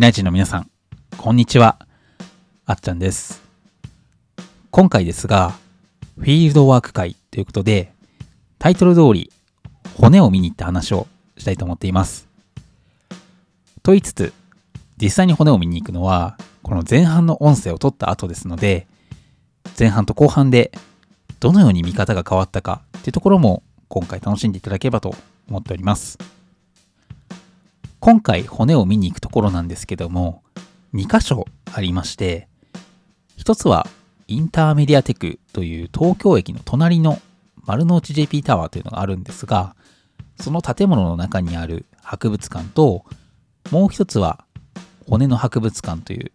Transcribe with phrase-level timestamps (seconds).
[0.00, 0.70] みなイチの皆さん、
[1.18, 1.78] こんにちは。
[2.64, 3.42] あっちゃんです。
[4.70, 5.50] 今回ですが、
[6.16, 7.92] フィールドワーク会ということで、
[8.58, 9.30] タイトル通り、
[9.98, 12.26] 骨を見に行った話をしたいと思っています。
[13.82, 14.32] と言いつつ、
[14.96, 18.86] 実際に骨を見に行くのは、この前半の音声を取った後ですので、
[19.78, 20.72] 前半と後半で
[21.40, 25.14] どのように見方が変わったかっていうところも今回楽しんでいただければと
[25.50, 26.39] 思っております。
[28.00, 30.42] 今回骨を見に行くところなんですけども、
[30.94, 32.48] 2箇所ありまして、
[33.36, 33.86] 一つは
[34.26, 37.20] インターメディアテクという東京駅の隣の
[37.66, 39.76] 丸の内 JP タワーというのがあるんですが、
[40.40, 43.04] その建物の中にある博物館と、
[43.70, 44.46] もう一つは
[45.06, 46.32] 骨の博物館という、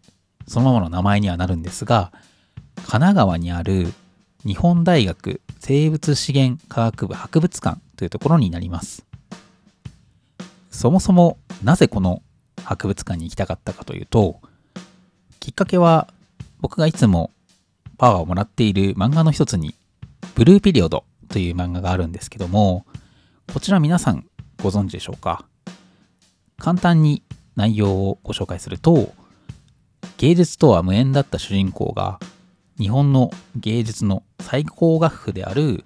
[0.47, 2.11] そのままの名前にはなるんですが、
[2.75, 3.91] 神奈川にある
[4.45, 9.03] 日本大学生物資源科学部博物館というところになります。
[10.75, 12.21] そもそもなぜこの
[12.63, 14.41] 博物館に行きたかったかというと、
[15.39, 16.07] きっかけは
[16.59, 17.31] 僕がいつも
[17.97, 19.73] パワーをもらっている漫画の一つに、
[20.35, 22.85] ブルーピリオドという漫画があるんですけども、
[23.53, 24.25] こちら皆さん
[24.61, 25.45] ご存知でしょうか？
[26.57, 27.23] 簡単に
[27.55, 29.13] 内容をご紹介すると、
[30.17, 32.19] 芸術とは無縁だった主人公が
[32.77, 35.85] 日本の芸術の最高学府である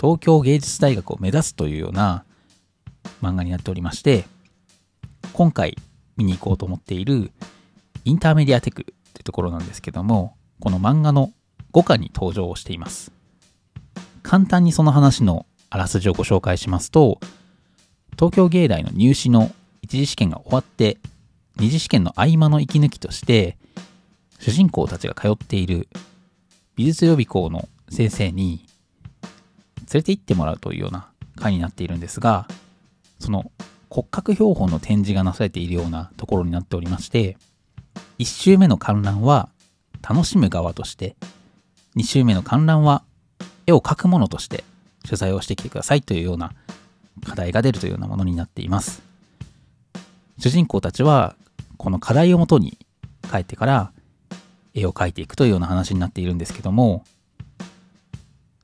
[0.00, 2.24] 東京芸術大学を目指すというような
[3.22, 4.26] 漫画になっておりまして、
[5.32, 5.76] 今回
[6.16, 7.32] 見に行こうと思っている
[8.04, 11.32] インターメディアテクというところなんですけども、この漫画の
[11.72, 13.12] 5巻に登場をしています。
[14.22, 17.18] 簡単にその話のあらすじをご紹介しますと、
[18.12, 19.50] 東京芸大の入試の
[19.82, 20.98] 一次試験が終わって、
[21.56, 23.58] 二次試験の合間の息抜きとして、
[24.38, 25.88] 主人公たちが通っている
[26.76, 28.66] 美術予備校の先生に
[29.78, 32.48] 連れて行ってもらうというような回になっているんですが、
[33.24, 33.50] その
[33.88, 37.38] 骨格標本の展示がなされているようなところになっておりまして、
[38.18, 39.48] 1周目の観覧は
[40.06, 41.16] 楽しむ側として、
[41.96, 43.02] 2周目の観覧は
[43.66, 44.64] 絵を描くものとして
[45.04, 46.52] 取材をしてきてくださいというような
[47.24, 49.02] 課題が出るというようなものになっています。
[50.38, 51.34] 主人公たちは
[51.78, 52.76] この課題をもとに
[53.30, 53.92] 帰ってから
[54.74, 57.04] 絵を描いていくというような話になっているんですけども、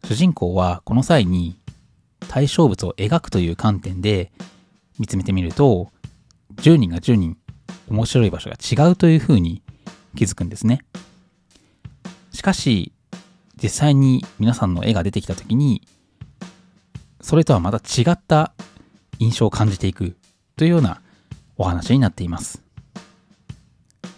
[0.05, 1.60] 主人公はこの際に
[2.31, 4.31] 対象物を描くという観点で
[5.01, 5.91] 見つめてみると、
[6.59, 7.37] 10人が10人
[7.89, 9.65] 面白い場所が違うというふうに
[10.15, 10.85] 気づくんですね。
[12.31, 12.93] しかし、
[13.61, 15.83] 実際に皆さんの絵が出てきた時に、
[17.21, 18.53] それとはまた違った
[19.19, 20.15] 印象を感じていく
[20.55, 21.01] というような
[21.57, 22.63] お話になっています。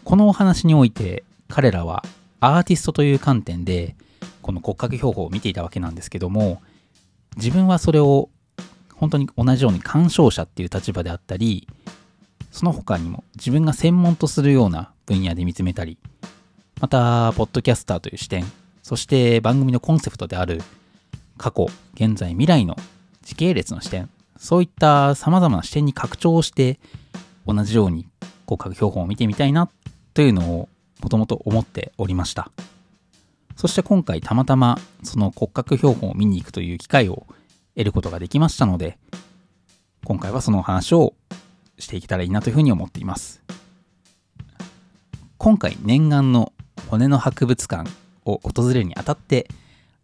[0.04, 2.04] このお話において彼らは
[2.40, 3.96] アーティストという観点で
[4.42, 6.60] この骨格標本を見ていたわけなんですけども
[7.36, 8.30] 自分はそれを
[8.94, 11.66] 本当に同じように鑑賞者っていう立場であったり
[12.50, 15.98] その他にも自分が専門とするような分野で見つめたり
[16.80, 18.44] またポッドキャスターという視点
[18.82, 20.60] そして番組のコンセプトである
[21.38, 22.76] 過去現在未来の
[23.22, 26.78] 時系列の視点そういった様々な視点に拡張して
[27.46, 28.06] 同じように
[28.46, 29.70] 骨格標本を見てみたいな
[30.14, 30.68] というのを
[31.00, 32.50] もともと思っておりました。
[33.56, 37.26] そして今回たまたまその骨格標本を見に行くという機会を
[37.74, 38.98] 得ることができましたので
[40.04, 41.14] 今回はその話を
[41.78, 43.42] していけたらいいなというふうに思っています。
[45.38, 46.52] 今回念願の
[46.88, 47.90] 骨の博物館
[48.24, 49.48] を訪れるにあたって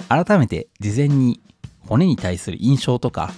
[0.08, 1.40] 改めて事前に
[1.86, 3.30] 骨に対する印象とか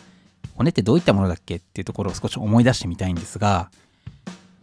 [0.54, 3.70] 骨ってどういったものだっけっていうところを少し思い出してみたいんですが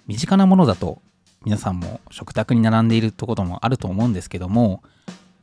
[0.07, 0.99] 身近なものだと
[1.45, 4.81] 皆さんも食卓に並んでいるところもあると思うんですけども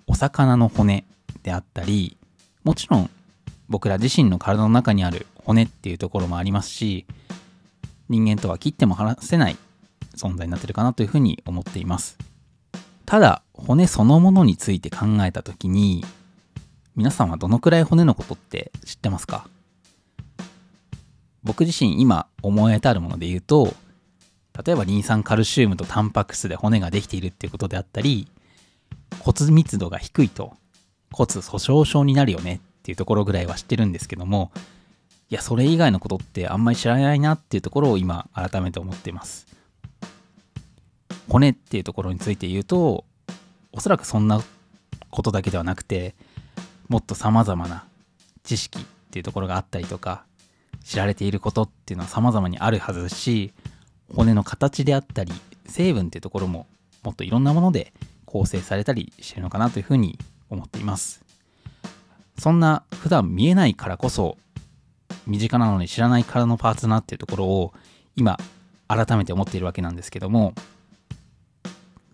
[0.06, 1.04] お魚の骨
[1.42, 2.16] であったり
[2.62, 3.10] もちろん
[3.68, 7.06] 僕ら自身の体の中にある骨っていうところもありますし
[8.08, 9.56] 人間とは切っても離せない
[10.16, 12.18] 存在になってるかなというふうに思っています。
[13.06, 16.04] ただ骨そのものについて考えた時に
[16.96, 19.46] 皆さんはどのくらい骨のことって知ってますか？
[21.42, 23.74] 僕自身今思い当たるもので言うと
[24.64, 28.28] 例えばリン酸カルシウムとタンパク質で骨ができているっていうことであったり
[29.20, 30.54] 骨密度が低いと
[31.12, 34.52] 骨粗鬆症になるよねっていうところぐらいは知ってるんですけども
[35.30, 39.46] いやそれ以外のことってあんまり知らないなっていうところを今改めて思っています。
[41.28, 43.04] 骨っていうところについて言うと
[43.72, 44.42] おそらくそんな
[45.10, 46.14] ことだけではなくて
[46.88, 47.84] もっと様々な
[48.42, 50.24] 知識っていうところがあったりとか
[50.84, 53.52] 知られていることっていうのは様々にあるはずですし
[54.14, 55.32] 骨の形であったり
[55.66, 56.66] 成分っていうところも
[57.02, 57.92] もっといろんなもので
[58.34, 60.18] 構成されたりしてるのかなというふうに
[60.50, 61.24] 思っています。
[62.36, 64.36] そんな普段見えないからこそ
[65.28, 67.72] 身近なのに知らない体のパーツだなっていうところを
[68.16, 68.36] 今
[68.88, 70.52] 改めて思っているわけなんですけども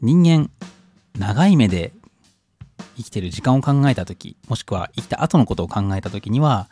[0.03, 0.51] 人間
[1.19, 1.95] 長い目で
[2.99, 6.69] 生きてる時間を考えた時もしくは生きた後のことを考えた時には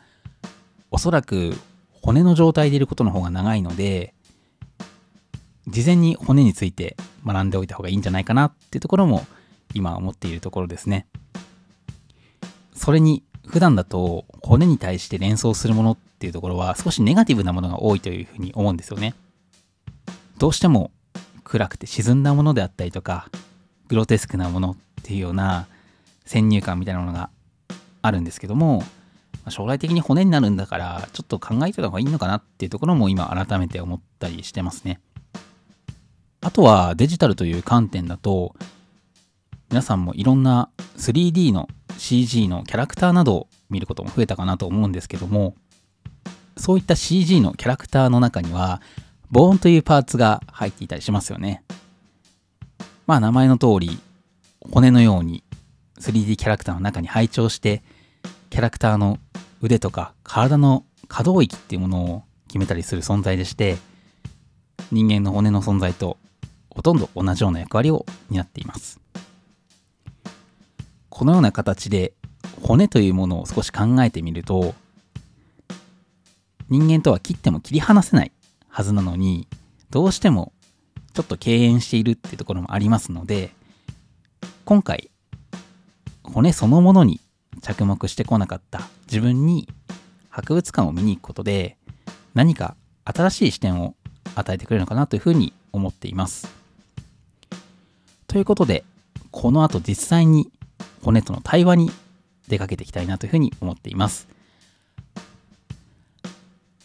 [0.91, 1.55] おそらく
[2.03, 4.13] 骨の状態でいることの方が長いので
[5.67, 9.27] 事前に骨について学んでおいた方がいいんじゃないかなっていうところも
[9.75, 11.07] 今思っているところですね。
[12.75, 19.15] それに普段だと骨に対して連想するものっていうところは少しネガティブなものが多いというふうに思うんですよね。
[20.39, 20.91] どうしても
[21.45, 23.29] 暗くて沈んだものであったりとか
[23.89, 25.67] グロテスクなものっていうような
[26.25, 27.31] 先入観みたいなものが
[28.03, 28.85] あるんですけども
[29.49, 35.01] 将来的に骨になるんだからちょっと考えてた方がいいのかなっていうところも今改めて思ったりしてますね。
[36.41, 38.55] あとはデジタルという観点だと
[39.71, 41.69] 皆さんもいろんな 3D の
[41.99, 45.55] CG のキャラクターなどを見ることも増えたかなと思うんですけども
[46.57, 48.81] そういった CG のキャラクターの中には
[49.31, 51.63] ボーンというパーツが入っていたりしますよね。
[53.07, 53.99] まあ名前の通り
[54.73, 55.45] 骨のように
[56.01, 57.83] 3D キャラクターの中に配置をして
[58.51, 59.19] キャラクターの
[59.61, 63.77] 腕とか体の可動域っていうものを決めたりする存在でして
[64.91, 66.17] 人間の骨の存在と
[66.71, 69.01] ほとんど同じような役割を担っています
[71.19, 72.13] このような形で
[72.63, 74.77] 骨というものを少し考えてみると
[76.69, 78.31] 人間とは切っても切り離せない
[78.69, 79.49] はずなのに
[79.91, 80.53] どうしても
[81.15, 83.51] ちょっと敬遠しているっていうところもありますので
[84.65, 85.11] 今回
[86.23, 87.21] 骨そのものに
[87.63, 89.69] 着目してこなかった自分に
[90.29, 91.79] 博物館を見に行くことで
[92.35, 93.97] 何か新しい視点を
[94.37, 96.47] 与えてくれるのかなというふうに思っています。
[98.29, 98.85] ということで
[99.33, 100.53] この後実際に
[101.03, 101.91] 骨との対話に
[102.49, 104.29] 出かけていきたいなというふうに思っています。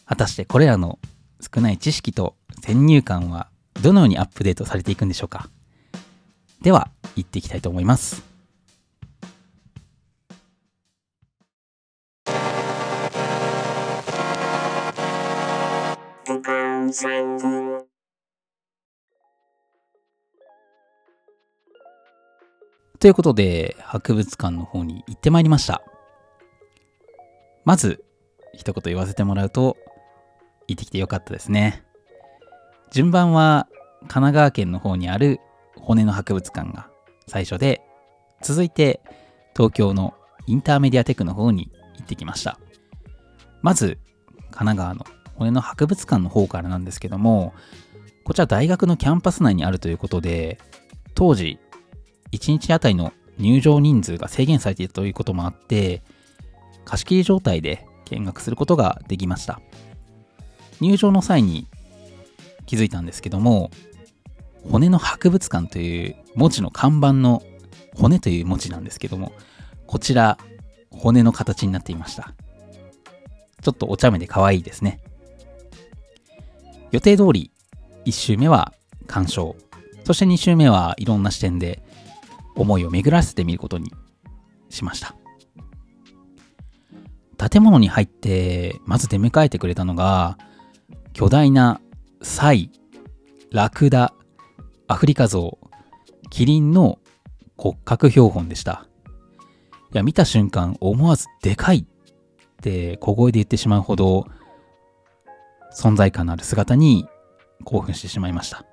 [0.05, 0.99] 果たしてこれらの
[1.41, 3.47] 少ない知識と先入観は
[3.81, 5.49] どのようにアップデートされていくんでしょうか
[6.61, 8.23] では行っていきたいと思います。
[16.25, 16.89] 不感
[23.03, 25.83] ということで、博物館の方に行ってまいりました。
[27.65, 28.01] まず、
[28.53, 29.75] 一言言わせてもらうと、
[30.69, 31.83] 行ってきてよかったですね。
[32.93, 33.67] 順番は、
[34.03, 35.41] 神奈川県の方にある
[35.75, 36.87] 骨の博物館が
[37.27, 37.81] 最初で、
[38.41, 39.01] 続いて、
[39.53, 40.13] 東京の
[40.47, 42.57] インターメディアテクの方に行ってきました。
[43.61, 43.97] まず、
[44.51, 45.05] 神奈川の
[45.35, 47.53] 骨の博物館の方からなんですけども、
[48.23, 50.57] こちら大学のキャンパス内にあるということで、
[51.15, 51.59] 当時
[52.33, 56.01] 1日あたりの入場人数が制限されていたということもあって、
[56.83, 59.61] 貸し切り状態で見学することができました。
[60.81, 61.67] 入場の際に
[62.65, 63.71] 気づいたんですけども、
[64.69, 67.43] 骨の博物館という文字の看板の
[67.95, 69.31] 骨という文字なんですけども、
[69.87, 70.37] こちら
[70.89, 72.33] 骨の形になっていました。
[73.61, 74.99] ちょっとお茶目で可愛いですね。
[76.91, 77.51] 予定通り
[78.05, 78.73] 1周目は
[79.07, 79.55] 鑑賞、
[80.03, 81.81] そして2周目はいろんな視点で
[82.55, 83.91] 思いを巡らせてみることに
[84.69, 85.15] しました。
[87.49, 90.37] 建物に入ってまず出迎えてくれたのが
[91.13, 91.81] 巨大な
[92.21, 92.71] サイ、
[93.51, 94.13] ラクダ、
[94.87, 96.99] アフリカゾウ、キリンの
[97.57, 98.87] 骨格標本でした。
[99.93, 101.85] いや、見た瞬間思わずでかいっ
[102.61, 104.25] て小声で言ってしまうほど
[105.75, 107.07] 存在感のある姿に
[107.63, 108.65] 興奮してしまいました。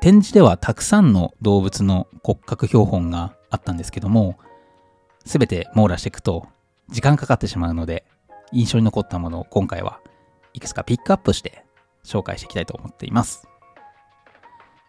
[0.00, 4.38] 展示ではたくさんの動物の骨格標本があったんですけども、
[5.26, 6.46] すべて網羅していくと
[6.88, 8.06] 時間かかってしまうので、
[8.52, 10.00] 印象に残ったものを今回は
[10.54, 11.64] いくつかピックアップして
[12.02, 13.46] 紹介していきたいと思っています。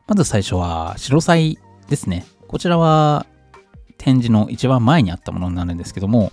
[0.08, 2.26] まず最初は白菜ですね。
[2.48, 3.26] こちらは
[3.98, 6.32] 展示の一番前にあったものになるんですけども、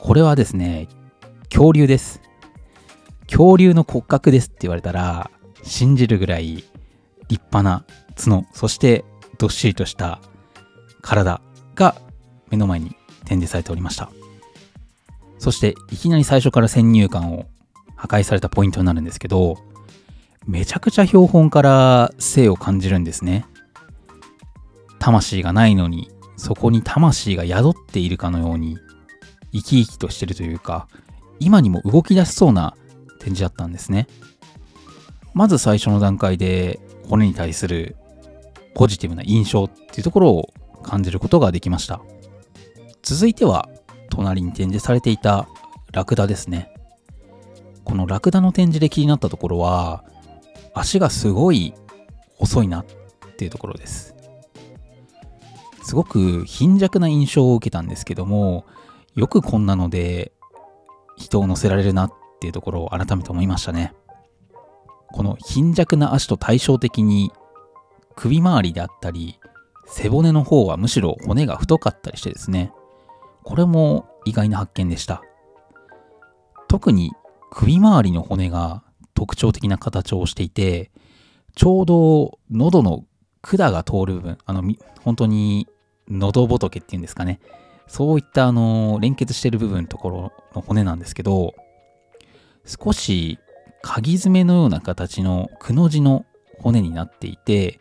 [0.00, 0.88] これはですね、
[1.48, 2.20] 恐竜です。
[3.28, 5.30] 恐竜の骨格ですって言われたら
[5.62, 6.64] 信じるぐらい
[7.28, 7.84] 立派な
[8.16, 9.04] 角、そして
[9.38, 10.20] どっしりとした
[11.02, 11.40] 体
[11.74, 11.96] が
[12.50, 14.10] 目の前に展示されておりました。
[15.38, 17.46] そしていきなり最初から先入観を
[17.94, 19.56] 破壊されたポイントになるんですけど、
[20.46, 23.44] めちゃくちゃ標本から生を感じるんですね。
[24.98, 28.78] 魂がないのに、そこに魂が宿っているかのように、
[29.52, 30.88] 生き生きとしてるというか、
[31.40, 32.76] 今にも動き出しそうな
[33.18, 34.06] 展示だったんですね。
[35.34, 37.96] まず最初の段階で骨に対する
[38.74, 42.00] ポジティブな印象っていうところを感じることができました。
[43.02, 43.68] 続いては、
[44.10, 45.48] 隣に展示されていた
[45.92, 46.72] ラクダですね。
[47.84, 50.04] このラクダの展示で気になったところは、
[50.74, 51.74] 足がすごい
[52.38, 52.84] 遅いなっ
[53.36, 54.14] ていうところです。
[55.82, 58.64] すごく貧弱な印象を受けたんですけども、
[59.14, 60.32] よくこんなので
[61.16, 63.94] 人を乗せられるなっていうところを改めて思いましたね。
[65.16, 67.32] この貧弱な足と対照的に
[68.14, 69.40] 首周りであったり
[69.86, 72.70] 背骨の方はむしろ骨が太かったりしてですね、
[73.42, 75.22] これも意外な発見でした。
[76.68, 77.12] 特に
[77.50, 78.82] 首周りの骨が
[79.14, 80.90] 特徴的な形をしていて、
[81.54, 83.04] ちょうど喉の
[83.40, 84.62] 管が通る部分、あの、
[85.00, 85.66] 本当に
[86.10, 87.40] 喉仏っていうんですかね。
[87.86, 91.54] そういったあの、連結してる部分のところの骨なんですけど、
[92.66, 93.38] 少し
[93.88, 96.26] 鍵爪のような形のくの字の
[96.58, 97.78] 骨になっていて、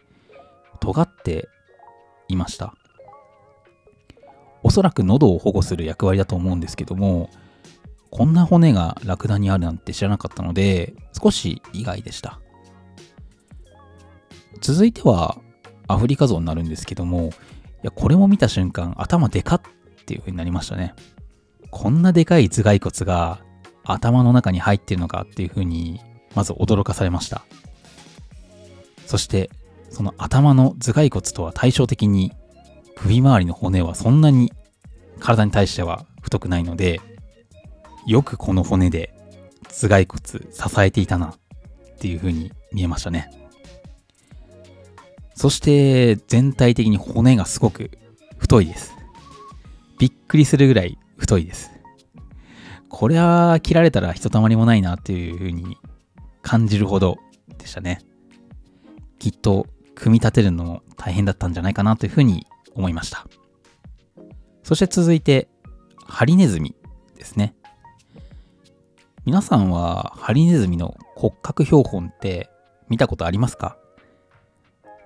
[0.80, 1.50] 尖って
[2.28, 2.76] いました。
[4.62, 7.32] おそらく喉を保護する役割だと思うんですけども、
[8.12, 12.40] こんな骨がラクダにあるなんて知らなかったので、少し意外でした。
[14.62, 15.40] 続いては、
[15.88, 17.32] アフリカゾウになるんですけども、い
[17.82, 19.62] や、これも見た瞬間、頭でかっ
[20.06, 20.94] ていう風になりましたね。
[21.72, 23.45] こんなでかい頭蓋骨が
[23.86, 26.02] 頭の中に入ってるのかっていう風に、
[26.34, 27.46] まず驚かされました。
[29.06, 29.50] そして、
[29.90, 32.34] その頭の頭蓋骨とは対照的に、
[32.96, 34.52] 首周りの骨はそんなに
[35.20, 37.00] 体に対しては太くないので、
[38.06, 39.14] よくこの骨で
[39.70, 41.34] 頭蓋骨支えていたなっ
[42.00, 43.30] ていう風に見えましたね。
[45.36, 47.92] そして全体的に骨がすごく
[48.38, 48.94] 太いです。
[50.00, 51.75] びっくりするぐらい太いです。
[52.98, 55.78] これは切られたらひとたまりもないなっていう風に
[56.42, 57.18] 感じるほど
[57.58, 58.00] でしたね。
[59.20, 63.28] きっと組み立てるのも大変だったんじゃないかなという風に思いました。
[64.64, 65.50] そして続いて、
[66.06, 66.74] ハリネズミ
[67.18, 67.54] ですね。
[69.26, 72.50] 皆さんはハリネズミの骨格標本って
[72.88, 73.78] 見たことありますか？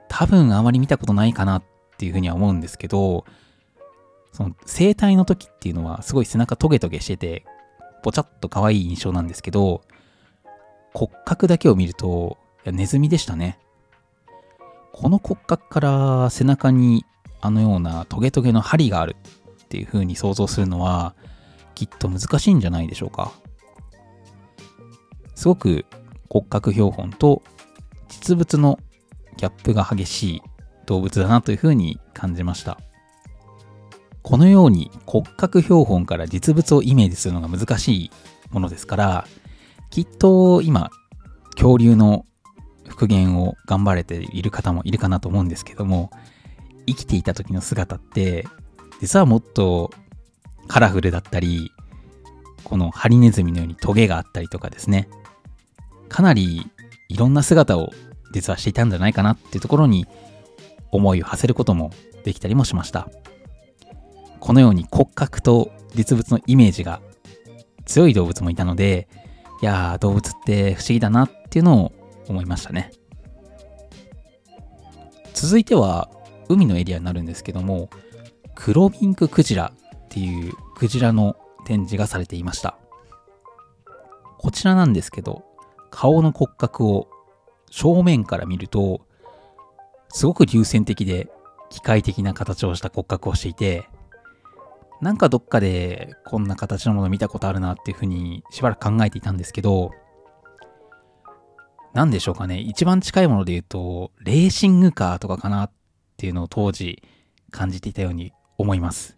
[0.10, 1.64] 多分あまり見たことないかなっ
[1.98, 3.26] ていうふうには思うんですけど、
[4.32, 7.46] その生体の時っていうのはすごい背中トゲトゲしてて、
[8.02, 9.82] ぽちゃっと可愛い印象なんですけど、
[10.94, 13.60] 骨格だけを見ると、ネズミでしたね。
[14.92, 17.06] この骨格から背中に
[17.42, 19.16] あのようなトゲトゲの針がある
[19.64, 21.16] っていう風に想像するのは、
[21.76, 23.32] きっと難しいんじゃないでしょうか。
[25.36, 25.86] すごく
[26.30, 27.42] 骨格標本と
[28.10, 28.78] 実物の
[29.38, 30.42] ギャップが激しい
[30.86, 32.78] 動物だなというふうに感じました。
[34.24, 38.12] このように骨格標本から実物をイメージするのが難しい
[38.52, 39.28] ものですから、
[39.90, 40.92] きっと今、
[41.56, 42.26] 恐竜の
[42.88, 46.12] 復元を頑張れている方もいるかなと思うんですけども、
[46.86, 48.46] 生きていた時の姿って、
[49.00, 49.92] 実はもっと
[50.68, 51.72] カラフルだったり、
[52.64, 55.10] このハリネズミのようにトゲがあったりとかですね、
[56.10, 56.70] かなり
[57.08, 57.92] いろんな姿を
[58.32, 60.06] 実はしていたんじゃないかなっていうところに
[60.92, 61.92] 思いを馳せることも
[62.24, 63.10] できたりもしました。
[64.40, 67.02] このように骨格と実物のイメージが
[67.86, 69.08] 強い動物もいたので、
[69.62, 71.92] いやー動物って不思議だなっていうのを
[72.28, 72.92] 思いましたね。
[75.34, 76.10] 続いては
[76.48, 77.90] 海のエリアになるんですけども、
[78.56, 82.78] 黒ピンククジラっていうクジラの展示がされていました。
[84.38, 85.44] こちらなんですけど、
[85.92, 87.10] 顔の骨格を
[87.70, 89.02] 正面から見ると、
[90.10, 91.30] すごく流線的で
[91.70, 93.88] 機械的な形をした骨格をしていて、
[95.02, 99.92] なんかどっかでこんな形のもの見たことあるなっていうふうにしばらく考えていたんですけど、
[101.94, 102.60] なんでしょうかね。
[102.60, 105.72] 一番近いもので言うと、レーシングカーとかかなっ
[106.18, 107.02] ていうのを当時
[107.50, 109.18] 感じていたように思います。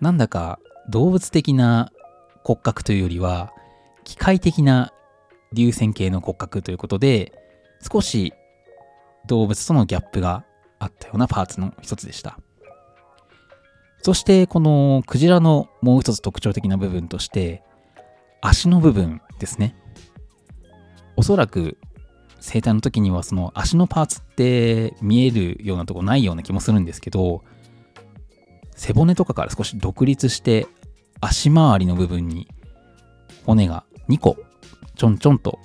[0.00, 0.58] なんだか
[0.88, 1.92] 動物的な
[2.42, 3.52] 骨格というよりは、
[4.04, 4.92] 機械的な
[5.52, 7.32] 流線形の骨格ということで、
[7.92, 8.32] 少し
[9.26, 10.44] 動物とのギャップが
[10.78, 12.38] あったようなパーツの一つでした。
[14.02, 17.62] そしてこのクジラのもう一つ特徴的な部分として、
[18.40, 19.76] 足の部分ですね。
[21.16, 21.76] おそらく
[22.40, 27.44] 生体の時にはその足のパーツって見えるようなとこないような気もするんですけど、
[28.74, 30.66] 背骨とかから少し独立して
[31.20, 32.48] 足回りの部分に
[33.44, 34.38] 骨が2個
[34.96, 35.58] ちょんちょんと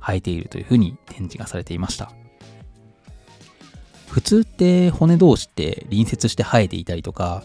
[0.00, 2.10] 生えているというふうに展示がされていました。
[4.08, 7.44] 普通って骨同士って隣接して生えていたりとか、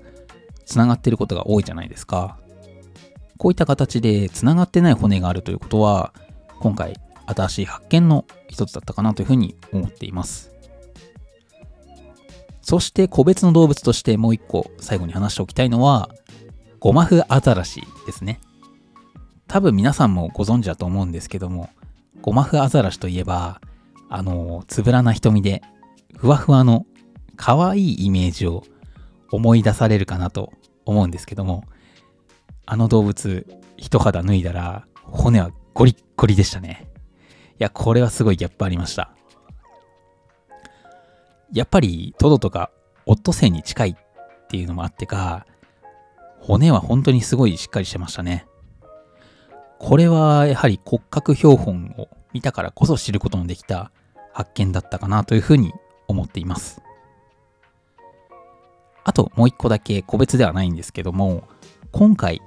[0.65, 2.37] つながってることが多いじゃないですか。
[3.37, 6.13] こういった形でつながってない骨があるということは、
[6.59, 10.51] 今回新しい発見の一つだったかなというふうに思っています。
[12.61, 16.09] そして個別の動物としてもう一個最後に話しておきたいのは、
[16.79, 18.39] ゴマフアザラシですね。
[19.47, 21.69] 多分皆さんもご存知だと思うんですけども、
[22.21, 23.61] ゴマフアザラシといえば、
[24.09, 25.61] あの、つぶらな瞳で、
[26.17, 26.85] ふわふわの
[27.35, 28.63] 可愛いイメージを
[29.33, 30.53] 思い出されるかなと
[30.85, 31.63] 思うんですけども、
[32.67, 33.47] あの動物、
[33.77, 36.87] 一肌脱いだら、骨はゴリッゴリでしたね。
[37.53, 39.11] いや、これはすごいギャップありました。
[41.51, 42.69] やっぱりトドとか
[43.07, 45.47] オットセイに近いっていうのもあってか、
[46.39, 48.45] 骨は本当にすごいしっかりしてましたね。
[49.79, 53.91] これはやはり骨格標本を見たからこそ知ることのできた
[54.31, 55.73] 発見だったかなというふうに
[56.07, 56.83] 思っています。
[59.03, 61.47] あともう一個だけ個別ではないんですけども、
[61.91, 62.41] 今回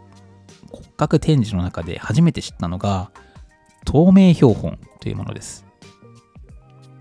[0.71, 3.11] 骨格展示の中で初めて知ったのが
[3.85, 5.65] 透明標本というものです。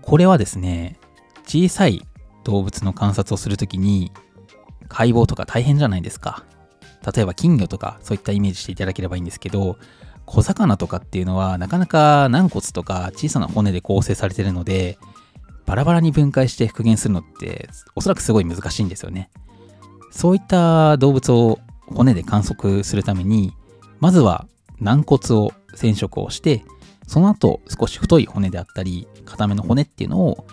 [0.02, 0.98] これはですね、
[1.46, 2.06] 小さい
[2.44, 4.12] 動物の観察をするときに
[4.88, 6.44] 解剖とか大変じゃないですか。
[7.14, 9.78] 例えば金魚とかそういったイメージしていただければいいんですけど、
[10.26, 14.98] 小魚とかっていうのはなかなか軟骨とか小さな骨で構成されてるので、
[15.66, 19.30] バラバラに分解して復元するのっておそらくすごい難しいんですよね。
[20.16, 21.58] そういった動物を
[21.88, 23.52] 骨で観測するために、
[24.00, 24.46] まずは
[24.80, 26.64] 軟骨を染色をして、
[27.06, 30.46] その後少し太い骨であったり、硬めの骨っていうのを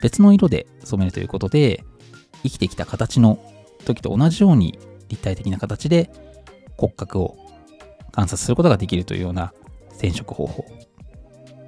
[0.00, 1.84] 別の色で染めるということで、
[2.42, 3.38] 生きてきた形の
[3.84, 6.10] 時と同じように立体的な形で
[6.76, 7.36] 骨格を
[8.10, 9.54] 観察することができるというような
[9.92, 10.64] 染色方法、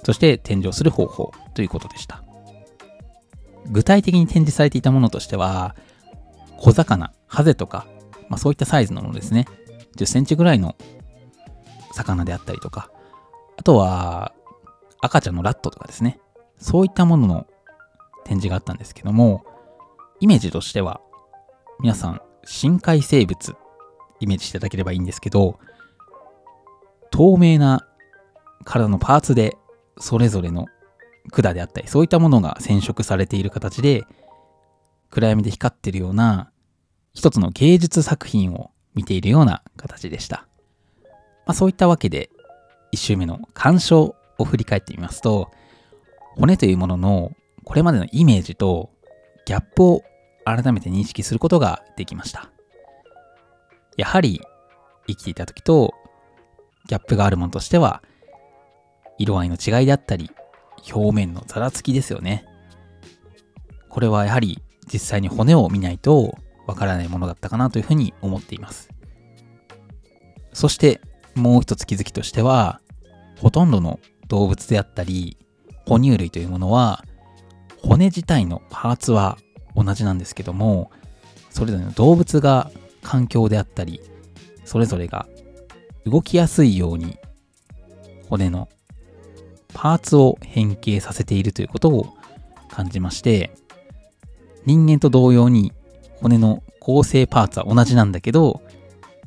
[0.03, 2.23] そして展示をする方法ということでした。
[3.71, 5.77] 具体的に展示されていたものとしては、
[6.57, 7.87] 小魚、ハゼとか、
[8.29, 9.45] まあ、そういったサイズのものですね。
[9.95, 10.75] 10センチぐらいの
[11.93, 12.91] 魚であったりとか、
[13.57, 14.33] あとは
[15.01, 16.19] 赤ちゃんのラットとかですね。
[16.57, 17.47] そういったものの
[18.25, 19.45] 展示があったんですけども、
[20.19, 21.01] イメージとしては、
[21.79, 23.55] 皆さん、深海生物、
[24.19, 25.59] イメージしていただければいいんですけど、
[27.11, 27.87] 透明な
[28.63, 29.57] 体のパーツで、
[29.99, 30.65] それぞれの
[31.31, 34.05] 管であったり、そういったものが染色されている形で、
[35.09, 36.51] 暗闇で光ってるような、
[37.13, 40.47] 一つの芸術作品を見ているような形でした。
[41.45, 42.29] まあ、そういったわけで、
[42.91, 45.51] 一周目の鑑賞を振り返ってみますと、
[46.35, 47.31] 骨というものの
[47.63, 48.91] これまでのイメージと
[49.45, 50.03] ギャップを
[50.45, 52.49] 改めて認識することができました。
[53.97, 54.41] やはり
[55.07, 55.93] 生きていた時と
[56.87, 58.03] ギャップがあるものとしては、
[59.17, 60.31] 色合いの違いであったり、
[60.93, 62.45] 表面のざらつきですよね。
[63.89, 68.89] これはやはり実際に骨を見ないとわからないものだったかなというふうに思っています。
[70.53, 71.01] そして
[71.35, 72.81] もう一つ気づきとしては、
[73.39, 75.37] ほとんどの動物であったり、
[75.85, 77.05] 哺乳類というものは、
[77.83, 79.37] 骨自体のパーツは
[79.75, 80.91] 同じなんですけども、
[81.49, 82.71] それぞれの動物が
[83.03, 84.01] 環境であったり、
[84.65, 85.27] それぞれが
[86.05, 87.17] 動きやすいように
[88.29, 88.67] 骨の
[89.73, 92.15] パーツを変形させているということを
[92.69, 93.53] 感じまして、
[94.67, 95.71] 人間と同様に
[96.21, 98.61] 骨の構成パーツは同じなんだけど、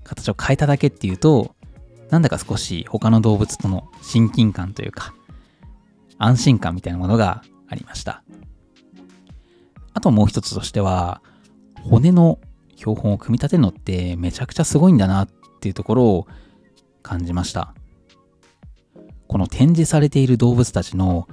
[0.05, 1.57] 形を変えただけっていうと、
[2.11, 5.15] なんだか少し他の動物との親近感というか、
[6.19, 8.23] 安心感みたいなものがありました。
[9.95, 11.23] あともう一つとしては、
[11.85, 12.39] 骨の
[12.77, 15.29] 標本を組み立てるのってめちゃくちゃすごいんだなっ
[15.61, 16.27] ていうところを
[17.03, 17.75] 感じました。
[19.27, 21.29] この展示されている動物たちの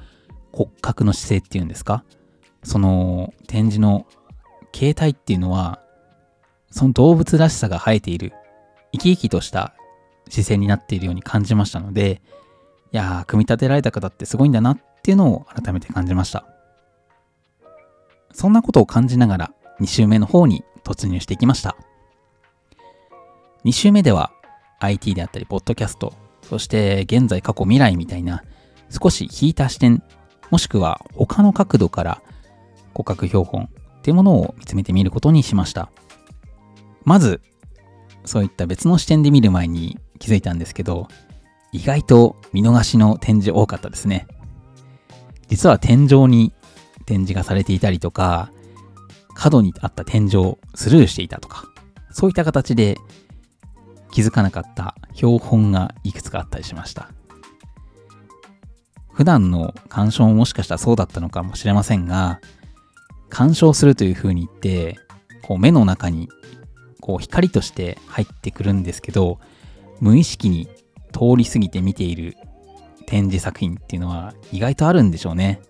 [0.54, 2.06] 骨格の姿勢っていうんですか？
[2.64, 4.06] その展示の
[4.72, 5.82] 形態っていうのは、
[6.70, 8.34] その動物らしさが生えている、
[8.92, 9.74] 生き生きとした
[10.30, 12.22] 姿勢になっているように感じましたので、
[12.92, 16.46] いやー、組み立てられた方ってすごいんだなっていうのを改めて感じました。
[18.32, 21.76] そんなことを感じながら2週目の方に突入していきました。
[23.66, 24.32] 2週目では
[24.80, 28.44] IT であったり、ポッドキャスト、そして現在、過去、未来みたいな
[28.90, 30.04] 少し引いた視点、
[30.52, 32.22] もしくは他の角度から
[32.98, 35.92] 骨格標本っていうものを見つめてみることにしました。
[37.04, 37.42] まず、
[38.26, 41.08] そういった別の視点で見る前に気づいたんですけど、
[41.72, 44.26] 意外と見逃しの展示多かったですね。
[45.48, 46.54] 実は天井に
[47.06, 48.52] 展示がされていたりとか、
[49.36, 51.66] 角にあった天井をスルーしていたとか、
[52.12, 52.98] そういった形で
[54.12, 57.12] 気づかなかった標本がいくつかあったりしました。
[59.14, 62.40] 普段の鑑賞ももしかしたらそうだったのかもしれませんが、
[63.38, 64.98] 鑑賞するという風に言って、
[65.44, 66.28] こう目の中に
[67.02, 69.40] こう光として入ってくるんですけど、
[70.00, 70.66] 無意識に
[71.14, 72.36] 通り過ぎて見ている
[73.06, 75.62] 展示作品っていうのは意外とあるんでしょうね。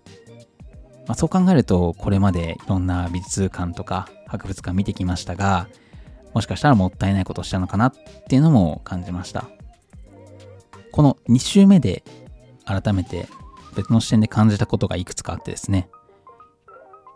[1.08, 5.68] まあ、そう考えると、これまでいろんな美術館とか博物館見てきましたが、
[6.34, 7.94] もしかしたらもったいないことをしたのかなっ
[8.30, 9.44] ていうのも感じました。
[10.94, 12.06] この2週目で
[12.64, 13.28] 改めて
[13.76, 15.90] 別の視点で感じたことがいくつかあってですね。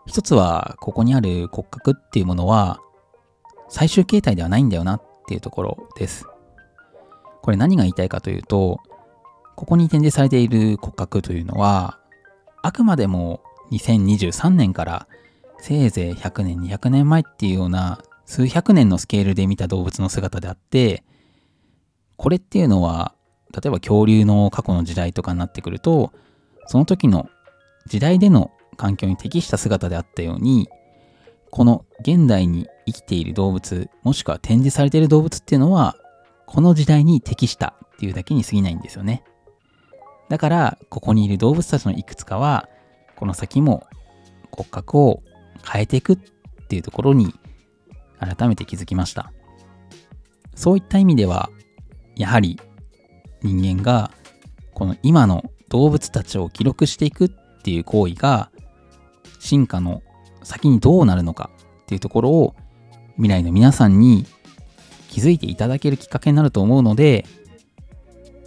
[0.06, 2.80] 一つは、ここにある骨格っていうものは、
[3.68, 6.26] 最終形態ではないんだよなっていうところです。
[7.42, 8.80] これ何が言いたいかというと、
[9.56, 11.98] ここに展示されている骨格というのは、
[12.62, 13.40] あくまでも
[13.72, 15.08] 2023年から
[15.58, 21.04] せいぜい100年、200年前っていうような数百年のスケールで見た動物の姿であって、
[22.16, 23.14] これっていうのは、
[23.52, 26.12] 例えば恐竜の過去の時代とかになってくると、
[26.66, 27.28] その時の
[27.86, 28.50] 時代での
[28.82, 30.68] 環境に適した姿であったように、
[31.52, 35.94] この現代に生きている動物、もしくは展示されている動物っていうのは、
[36.46, 39.22] この時代に適したっていうだけに過ぎないんですよね。
[40.28, 42.68] だから、ここにいる動物たちのいくつかは、
[43.14, 43.86] この先も
[44.50, 45.22] 骨格を
[45.64, 46.16] 変えていくっ
[46.66, 47.32] ていうところに
[48.18, 49.32] 改めて気づきました。
[50.56, 51.50] そういった意味では、
[52.16, 52.58] やはり
[53.42, 54.10] 人間が
[54.74, 57.28] この今の動物たちを記録していくっ
[57.62, 58.50] ていう行為が
[59.42, 60.02] 進化の
[60.44, 61.50] 先にどうなるのか
[61.82, 62.54] っていうところを
[63.16, 64.24] 未来の皆さんに
[65.10, 67.26] 気づいていただけるきっかけになると思うので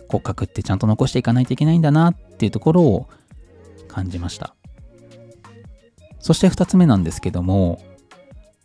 [0.07, 3.09] 骨格ってちゃんと残していかないといけないんだなっていうところを
[3.89, 4.55] 感じました。
[6.19, 7.83] そして2つ目なんですけども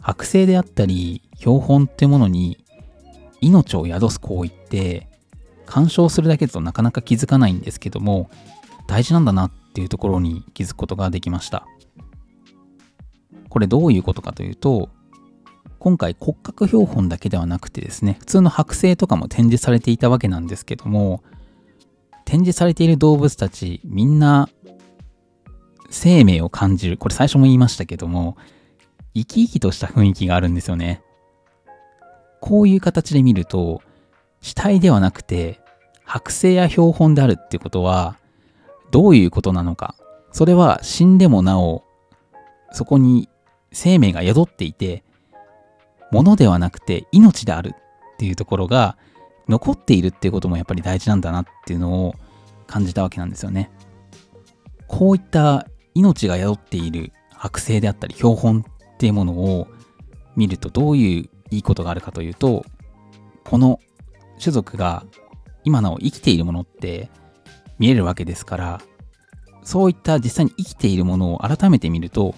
[0.01, 2.64] 剥製であったり標本ってものに
[3.40, 5.09] 命を宿す行為って
[5.66, 8.31] 鑑賞するだけだとなかなか気づかないんですけども
[8.87, 11.66] 大事なんだなっていうところに気づくことができました。
[13.51, 14.89] これどういうことかというと
[15.79, 21.23] 今回骨格標本だけではなくてですね普通の剥製とかも展示されていたわけなんですけども
[22.25, 24.49] 展示されている動物たちみんな
[25.91, 28.39] 生命を感じるこれ最初も言いましたけども
[29.15, 31.03] 生き生きとした雰囲気があるんですよね。
[32.41, 33.83] こういう形で見ると、
[34.41, 35.61] 死体ではなくて、
[36.07, 38.17] 剥製や標本であるってことは、
[38.91, 39.95] どういうことなのか。
[40.33, 41.85] それは死んでもなお、
[42.73, 43.29] そこに
[43.73, 45.05] 生命が宿っていて、
[46.13, 47.75] 物ではなくて命である
[48.15, 48.97] っていうところが
[49.49, 52.15] 残っているっていうこともやっぱり大事なんだなっていうのを
[52.67, 53.71] 感じたわけなんですよね。
[54.87, 59.69] こういった命が宿っている剥製であったり標本っていうものを
[60.37, 62.65] 見るとどういういいことがあるかというと、
[63.45, 63.81] この
[64.41, 65.05] 種族が
[65.65, 67.11] 今なお生きているものって
[67.79, 68.81] 見えるわけですから、
[69.63, 72.35] そういった実際に生きているものを改めて見ると、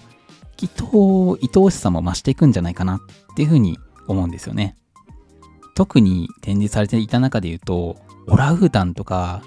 [0.57, 2.99] きっと愛おしさも増していくんじゃないかなっ
[3.35, 4.75] ていうふうに思うんですよね。
[5.75, 9.41] 特に展示されていた中で言うと、オラウータンとか、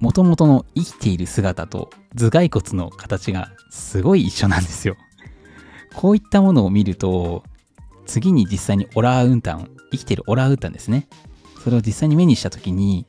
[0.00, 4.96] もともとの生きている姿と頭蓋骨の形がすごい一緒なんですよ。
[5.94, 7.44] こういったものを見ると、
[8.04, 11.06] 次に実際にオラウンタン、生きてるオラウンタンですね。
[11.62, 13.06] それを実際に目にした時に、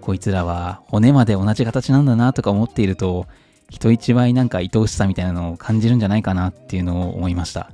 [0.00, 3.26] こいつらは骨まで同じ形なんだなとか思っていると、
[3.68, 7.70] 人一倍なんか愛おしさみたいなのを感じるんじゃないかなっていうのを思いました。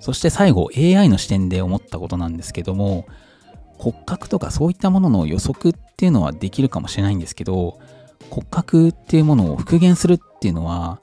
[0.00, 3.06] そして最後 AI の視点で思ったことなんですけども、
[3.78, 7.78] 骨格とかそういったものの予測っていうのはできるかもしれないんですけど、
[8.30, 11.00] 骨格っていうものを復元するっていうのは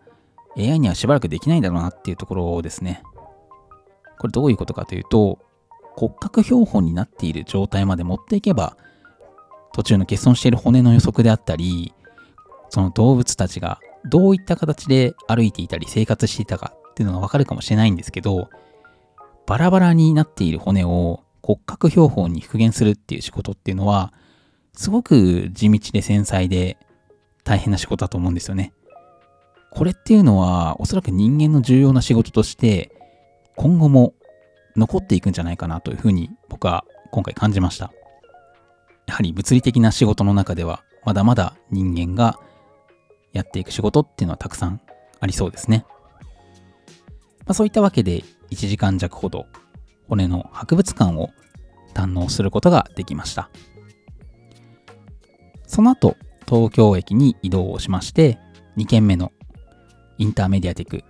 [0.57, 3.01] AI にはしばらくできないんだろうなっていうところですね。
[4.19, 5.39] これどういうことかというと、
[5.95, 8.77] 骨格標本になっている状態まで持っていけば、
[9.73, 11.93] 途中の欠損している骨の予測であったり、
[12.69, 18.49] その動物たちがどういった形で歩いていたり生活していたかっていうのがわかるかもしれないんですけど、
[19.45, 24.13] バラバラになっている骨を骨格標本に復元するっていう仕事っていうのは、
[24.73, 26.77] すごく地道で繊細で
[27.43, 28.73] 大変な仕事だと思うんですよね。
[29.71, 32.91] これっていうのはおそらく人間の重要な仕事として
[33.57, 34.13] 今後も
[34.77, 37.91] 残っていくんじゃないかなというふうに僕は今回感じました。
[39.05, 42.39] やはり物理的な仕事の中ではまだまだ人間が
[43.35, 44.79] やっていく仕事っていうのはたくさん
[45.19, 45.85] ありそうですね。
[47.39, 49.45] まあ、そういったわけで1時間弱ほど
[50.07, 51.29] 骨の博物館を
[51.93, 53.49] 堪能することができました。
[55.67, 56.15] その後、
[56.47, 58.39] 東京駅に移動をしまして、
[58.77, 59.33] 2軒目の
[60.17, 61.03] インターメディアテック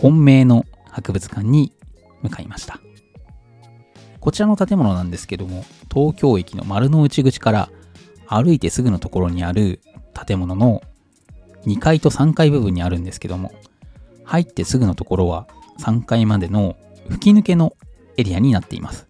[0.00, 1.72] 本命の博物館に
[2.22, 2.80] 向かいました。
[4.20, 7.70] こちらの建物なんですけども、東京駅の丸の内口から
[8.26, 9.80] 歩いてすぐのところにある
[10.26, 10.82] 建物の
[11.66, 13.52] 2階と3階部分にあるんですけども、
[14.24, 15.46] 入ってすぐのところは
[15.78, 16.76] 3階までの
[17.08, 17.76] 吹き抜けの
[18.16, 19.08] エリアになっています。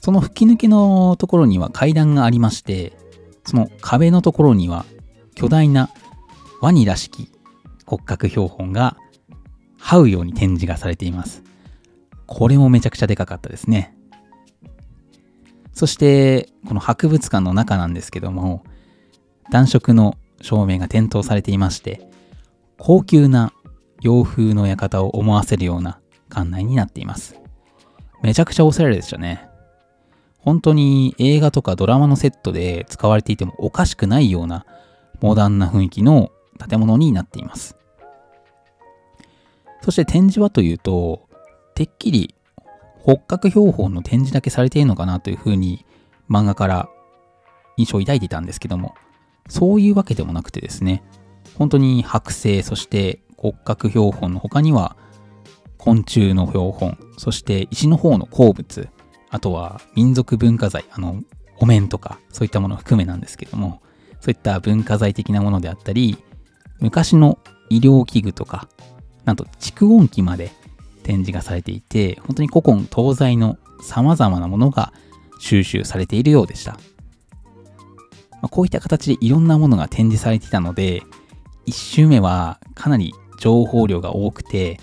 [0.00, 2.92] その吹き抜けのところには階段がありまして、
[3.44, 4.84] その壁のところには
[5.34, 5.90] 巨大な
[6.60, 7.30] ワニらしき
[7.86, 8.96] 骨格標本が
[9.80, 11.42] 這うように展示がされています。
[12.26, 13.96] これもめちゃくちゃでかかったですね。
[15.72, 18.64] そして、この博物館の中なんですけども、
[19.50, 22.08] 暖色の照明が点灯されていまして、
[22.78, 23.52] 高級な
[24.00, 25.98] 洋風の館を思わせるような
[26.30, 27.40] 館内になっています。
[28.22, 29.48] めちゃくちゃおしゃれでしたね。
[30.38, 34.64] 本当に映画とかドラマのセットで使われていてもおかしくないような
[35.20, 36.30] モダンな雰囲気の
[36.68, 37.76] 建物になっています。
[39.82, 41.28] そして展示はというと、
[41.74, 42.34] てっきり
[43.00, 45.84] 骨格標本の展示だけされているのかなというふうに
[46.30, 46.88] 漫画から
[47.76, 48.94] 印象を抱いていたんですけども、
[49.48, 51.02] そういうわけでもなくてですね、
[51.56, 54.96] 本当に剥製、そして骨格標本の他には
[55.78, 58.88] 昆虫の標本、そして石の方の鉱物、
[59.30, 61.22] あとは民族文化財、あの、
[61.58, 63.80] お面とかそういったものを含めなんですけども、
[64.20, 66.18] そういった文化財的なものであったり、
[66.80, 67.38] 昔の
[67.70, 68.68] 医療器具とか、
[69.24, 70.50] なんと蓄音機まで
[71.02, 74.92] 展示がされていて、本当に古今東西の様々なものが
[75.38, 76.78] 収集されているようでした。
[78.46, 81.02] まあこういった形でいろんなものが展示されていたので、
[81.64, 84.78] 一周目はかなり情報量が多くて、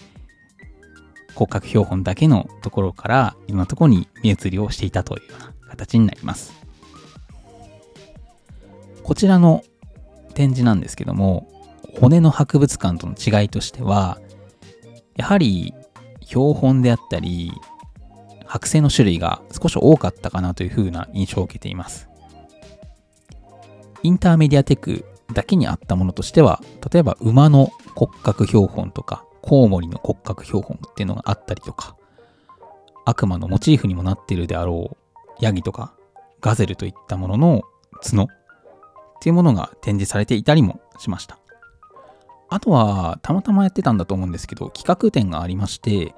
[1.33, 6.53] 骨格標本だけのところからいろんなところに目移りをしていたというような形になります。
[9.01, 9.63] こちらの
[10.33, 11.47] 展示なんですけども、
[12.01, 14.19] 骨の博物館との違いとしては、
[15.15, 15.73] やはり
[16.21, 17.53] 標本であったり、
[18.45, 22.09] 剥製の種類が少し多かったかなという風な印象を受けています。
[24.03, 26.61] インターメディアテクだけにあったものとしては、
[26.91, 31.95] 例えば馬の骨格標本とか、コウモリの骨格標本っていうのがあったりとか、
[33.05, 35.93] 悪魔のモチーフにもなっているであろうヤギとか
[36.39, 37.61] ガゼルといったものの
[38.01, 38.27] 角っ
[39.21, 41.39] ていうものが展示されていたりもしました。
[42.49, 46.13] あとは、たまたまやってたんだと思うんですけど、企画展がありまして、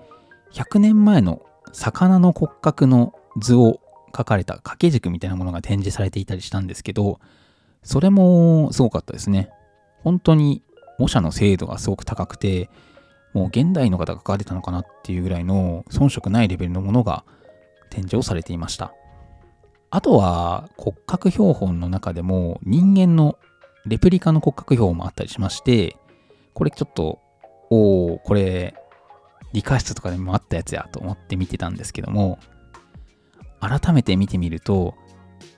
[0.52, 3.80] 100年前の魚の骨格の図を
[4.12, 7.20] 描かれた掛け軸みたいなものが展示されていたりしたんですけど、
[7.86, 9.50] それもすごかったですね。
[10.04, 10.62] 本当に
[11.00, 12.70] 模写の精度がすごく高くて、
[13.34, 17.24] もう現代の方が描かれたのかなっていうぐらいの遜色ないレベルのものが
[17.90, 18.94] 展示をされていました。
[19.92, 23.38] あとは骨格標本の中でも人間の
[23.86, 25.96] レプリカの骨格標本もあったりしまして、
[26.54, 27.20] これちょっと、
[27.70, 28.76] おおこれ
[29.54, 32.40] 理科室とかでもあったやつやと思って見てたんですけども、
[33.60, 34.96] 改めて見てみると、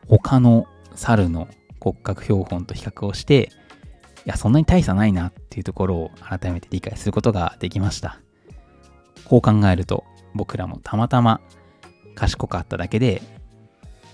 [0.08, 1.48] 他の猿の
[1.92, 3.50] 骨格標本と比較をして、
[4.26, 8.20] いや、そんなに大差ないなっていうところを改めて理解することができました。
[9.26, 11.40] こう考えると、僕らもたまたま
[12.16, 13.22] 賢かっただけで、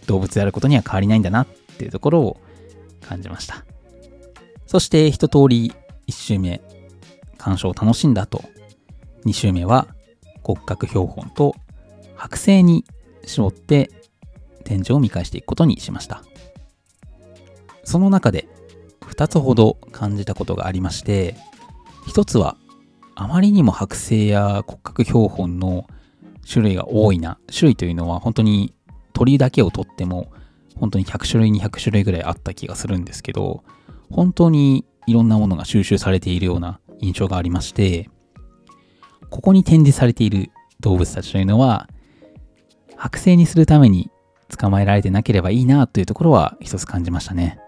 [0.06, 2.38] 動物であることには変わりないんだなっていうところを
[3.02, 3.66] 感じました。
[4.68, 5.74] そして一通り
[6.08, 6.62] 1周目、
[7.38, 8.44] 鑑賞を楽しんだ後、
[9.26, 9.88] 2周目は
[10.44, 11.56] 骨格標本と
[12.18, 12.86] 剥製に
[13.26, 13.90] 絞って
[14.64, 16.24] 展示を見返していくことにしました。
[17.84, 18.48] その中で
[19.02, 21.36] 2つほど感じたことがありまして、
[22.08, 22.58] 1つは
[23.16, 25.88] あまりにも剥製や骨格標本の
[26.50, 27.38] 種類が多いな。
[27.48, 28.74] 種類というのは本当に
[29.14, 30.32] 鳥だけを取っても
[30.76, 33.64] 本当に100種類200種類ぐらいあった気がするんですけど、
[34.10, 38.10] 本当にいろんなものが収集されているような印象がありまして、
[39.30, 41.90] ここに展示されている動物たちというのは、
[42.98, 44.10] 剥製にするために
[44.58, 47.60] 捕まえられてなければいいなというところは一つ感じましたね。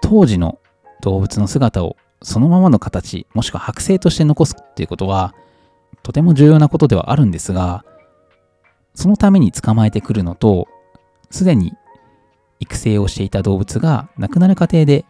[0.00, 0.58] 当時の
[1.02, 5.34] 動物の姿をそのままの形、もしくは剥製として残すっていうことは、
[6.02, 7.84] とても重要なことではあるんですが、
[8.94, 10.66] そのために捕まえてくるのと、
[11.30, 11.74] すでに
[12.60, 15.04] 育成をしていた動物が亡くなる過程で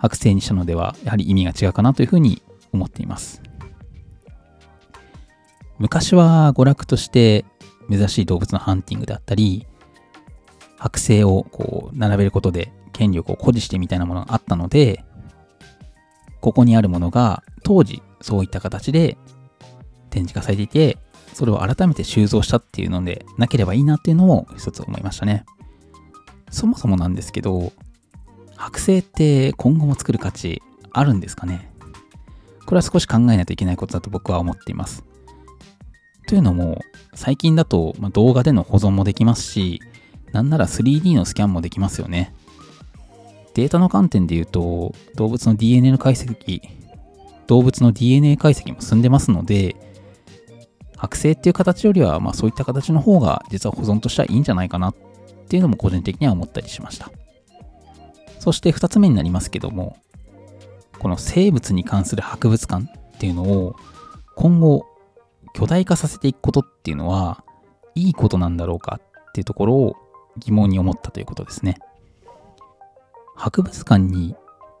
[0.00, 3.42] 剥製にしたのでは、やはり意味が違うかなというふうに思っています。
[5.78, 7.44] 昔は娯楽として
[7.90, 9.66] 珍しい動物のハンティングであったり、
[10.78, 15.04] 剥製をこう並べることで権力を誇示してみたいなものがあったので、
[16.40, 19.16] ここにあるものが当時そういった形で
[20.10, 20.98] 展示がされていて、
[21.32, 25.46] それを改めて収蔵したっていうのでなければいいなっていうのも一つ思いましたね。
[26.50, 27.72] そもそもなんですけど、
[28.56, 30.60] 剥製って今後も作る価値
[30.92, 31.70] あるんですかね？
[32.66, 35.04] これは少し考えないといけないことだと僕は思っています。
[36.26, 36.82] というのも、
[37.14, 39.80] 最近だと、動画での保存もできますし、
[40.32, 42.34] なんなら 3D のスキャンもできますよね。
[43.58, 46.60] データの観点で言うと、動物の DNA の解析、
[47.48, 49.74] 動物の DNA 解析も進んでますので、
[50.96, 54.94] 剥製っていう形よりは、まあそういった形の方が実は保存としてはいいんじゃないかなっ
[55.48, 57.10] ていうのも個人的には思ったりしました。
[58.38, 59.96] そして2つ目になりますけども、
[61.00, 63.74] この生物に関する博物館っていうのを
[64.36, 64.86] 今後
[65.52, 67.42] 巨大化させていくことっていうのは、
[67.96, 69.96] いいことなんだろうかっていうところを
[70.36, 71.78] 疑問に思ったということですね。
[73.38, 74.34] 博物館に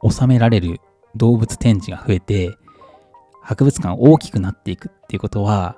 [0.08, 0.80] 収められる
[1.14, 2.56] 動物展示が増えて、
[3.40, 5.76] 博物館大きくなっていくっていうことは、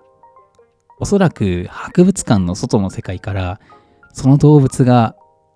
[0.98, 3.60] おそらく博物館の外の世界から
[4.12, 5.14] その動物が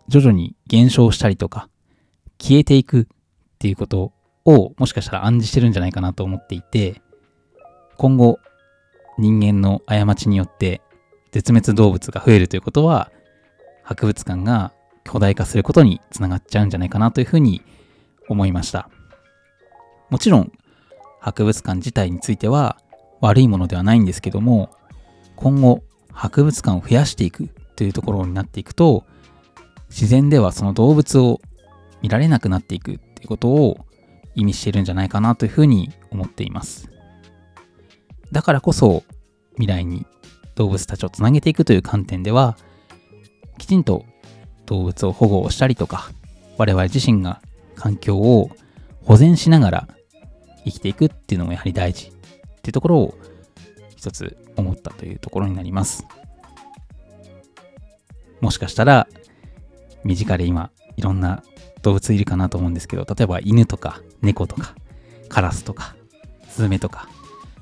[0.08, 1.68] 徐々に減少したりとか
[2.40, 3.06] 消えていくっ
[3.58, 4.12] ていうこと
[4.44, 7.02] をもしかしたら暗示してるんじゃないかなと思っていて
[7.96, 8.38] 今後
[9.18, 10.82] 人間の過ちによって
[11.32, 13.10] 絶滅動物が増えるということは
[13.82, 14.72] 博物館が
[15.05, 17.62] 巨大化することにつながっちゃうんじゃないかなというふうに
[18.29, 18.88] 思いました。
[20.11, 20.53] もちろん
[21.21, 22.79] 博物館自体については
[23.21, 24.71] 悪いものではないんですけども
[25.37, 29.05] 今後博物館を増やしていくというところになっていくと
[29.88, 31.40] 自然ではその動物を
[32.03, 33.87] 見られなくなっていくっていうことを
[34.35, 36.90] 意味しているんじゃないかなというふうに思っています。
[38.33, 39.05] だからこそ
[39.53, 40.07] 未来に
[40.57, 42.57] 動物たちをつなげていくという観点では
[43.59, 44.05] きちんと
[44.66, 46.11] 動物を保護をしたりとか
[46.57, 47.40] 我々自身が
[47.74, 48.50] 環境を
[49.05, 49.88] 保全しながら
[50.64, 52.11] 生きていくっていうのもやはり大事っ
[52.62, 53.18] ていうところを
[53.96, 56.07] 一つ思ったというところになります。
[58.40, 59.09] もしかしたら、
[60.05, 61.42] 身近で今、いろんな
[61.83, 64.74] 動物いるかなと思うんですけど、例えば犬とか猫とか
[65.29, 65.96] カラスとか
[66.48, 67.09] スズメとか、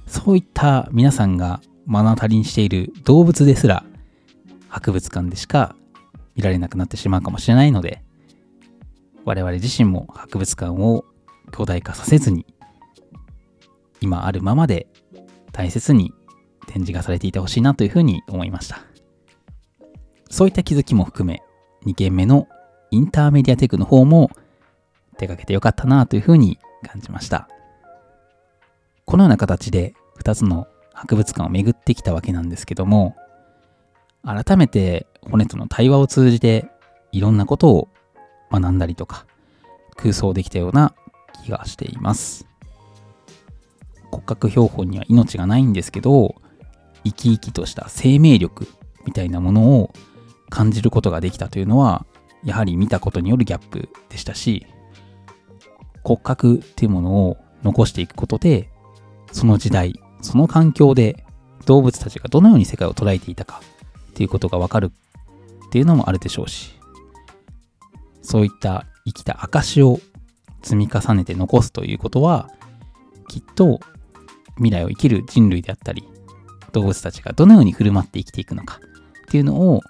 [0.07, 3.85] そういった皆さんが目の当たりにしている動物ですら、
[4.69, 5.77] 博物館でしか
[6.35, 8.03] 見られなくなってしまうかもしれないので、
[9.25, 11.05] 我々自身も博物館を
[11.53, 12.47] 巨大化させずに、
[14.01, 14.89] 今あるままで
[15.53, 16.13] 大切に
[16.67, 18.81] 展示がされていてほしいなというふうに思いました。
[20.31, 21.43] そういった気づきも含め、
[21.87, 22.49] 2件目の
[22.91, 24.31] インターメディアテクの方も
[25.19, 27.49] 手掛けてよかったなというふうに感じました。
[29.05, 33.15] このような形で2つの博物館を巡ってきたわけなんですけども、
[34.25, 36.71] 改めて骨との対話を通じて
[37.11, 37.89] いろんなことを
[38.51, 39.27] 学んだりとか
[39.97, 40.95] 空想できたような
[41.45, 42.47] 気がしています。
[44.11, 46.37] 骨格標本には命がないんですけど、
[47.05, 48.69] 生き生きとした生命力
[49.07, 49.93] みたいなものを
[50.51, 52.05] 感じることができたというのは、
[52.45, 54.67] やはり見たことによるギャップでしたし、
[56.05, 58.69] 骨格っていうものを残していくことで、
[59.33, 61.25] その時代、その環境で
[61.65, 63.63] 動物たちがどのように世界を捉えていたか
[64.13, 64.93] っていうことがわかる
[65.67, 66.79] っていうのもあるでしょうし、
[68.21, 69.99] そういった生きた証を
[70.63, 72.51] 積み重ねて残すということは、
[73.29, 73.81] きっと
[74.57, 76.07] 未来を生きる人類であったり、
[76.73, 78.81] 動物たちがどのように振る舞って生きていくのか
[79.23, 79.81] っていうのを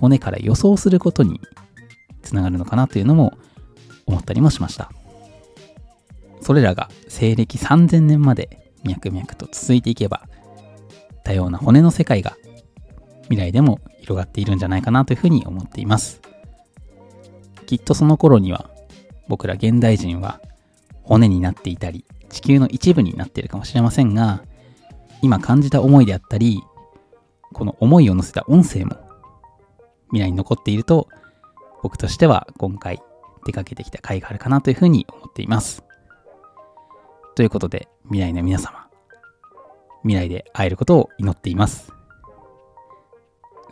[0.00, 1.40] 骨から予想することに
[2.22, 3.36] つながるのかなというのも
[4.06, 4.90] 思ったりもしました。
[6.40, 10.28] それらが西暦3000年まで脈々と続いていけば
[11.24, 12.36] 多様な骨の世界が
[13.24, 16.20] 未来でも広がっているんじゃないかなというふうに思っています。
[17.66, 18.70] きっとその頃には
[19.28, 20.40] 僕ら現代人は
[21.02, 24.42] 骨になっていたり地球の一部になっているかもしれませんが
[25.24, 26.62] 今感じた思いであったり、
[27.54, 28.96] この思いを乗せた音声も
[30.08, 31.08] 未来に残っていると、
[31.82, 33.00] 僕としては今回
[33.46, 35.82] 出かけてきた回があるかなというふうに思っています。
[37.36, 38.86] ということで、未来の皆様、
[40.02, 41.93] 未来で会えることを祈っています。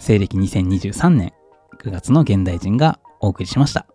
[0.05, 1.33] 西暦2023年
[1.81, 3.87] 9月の現代人がお送りしました。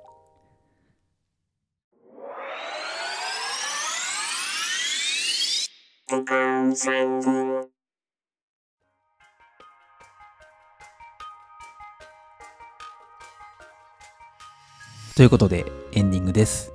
[15.18, 16.74] ということでエンディングです。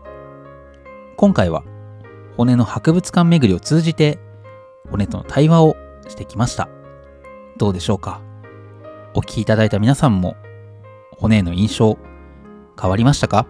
[1.17, 1.65] 今回は
[2.37, 4.19] 骨の博物館巡りを通じて
[4.91, 5.75] 骨との対話を
[6.07, 6.69] してきました。
[7.57, 8.21] どうでしょうか？
[9.15, 10.37] お聞きいただいた皆さんも
[11.19, 11.99] 骨への印象
[12.81, 13.47] 変わりましたか？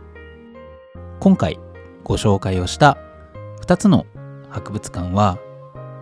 [1.20, 1.60] 今回
[2.02, 2.98] ご紹介をした
[3.60, 4.06] 2つの
[4.50, 5.38] 博物館は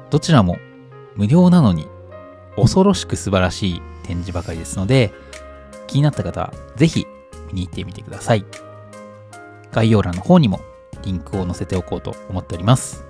[0.09, 0.57] どちらも
[1.15, 1.89] 無料なのに
[2.57, 5.13] 恐ろしく素晴らしい展示ばかりですので、
[5.87, 7.07] 気になった方はぜひ
[7.49, 8.47] 見に行ってみてください。
[9.73, 10.61] 概要欄の方にも
[11.03, 13.05] リンクを載せておこうと思っております。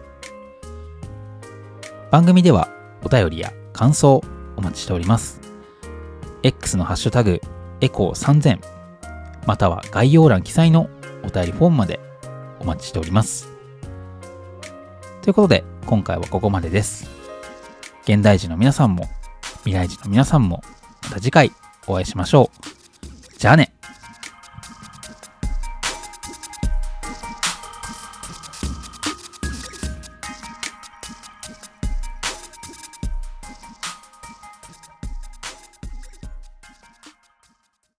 [2.11, 2.69] 番組では
[3.05, 4.21] お便りや感想
[4.57, 5.41] お待ちしております。
[6.43, 7.41] X のハッシュタグ
[7.81, 8.61] エコー3000
[9.47, 10.89] または概要欄記載の
[11.25, 12.01] お便りフォームまで
[12.61, 13.49] お待ちしております。
[15.23, 17.11] ということで今回はここまでです。
[18.05, 19.09] 現代人の皆さんも、
[19.65, 20.63] 未来人の皆さんも、
[21.03, 21.53] また次回
[21.87, 23.39] お会いしましょう。
[23.39, 23.73] じゃあね。